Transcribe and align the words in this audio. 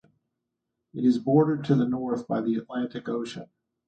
It 0.95 1.05
is 1.05 1.19
bordered 1.19 1.63
to 1.65 1.75
the 1.75 1.87
north 1.87 2.27
by 2.27 2.41
the 2.41 2.55
Atlantic 2.55 3.07
Ocean. 3.07 3.51